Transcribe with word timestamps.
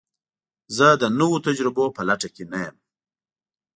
زه 0.75 0.87
د 1.01 1.03
نوو 1.19 1.37
تجربو 1.47 1.85
په 1.95 2.01
لټه 2.09 2.29
کې 2.35 2.43
نه 2.51 2.59
یم. 2.65 2.75